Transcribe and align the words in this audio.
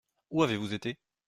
Où 0.31 0.41
avez-vous 0.41 0.73
été? 0.73 0.97